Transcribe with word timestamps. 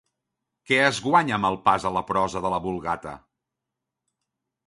Què 0.69 0.77
es 0.85 1.01
guanya 1.07 1.35
amb 1.37 1.49
el 1.49 1.57
pas 1.67 1.85
a 1.89 1.91
la 1.99 2.03
prosa 2.09 2.43
de 2.45 2.51
la 2.53 2.61
Vulgata? 2.65 3.15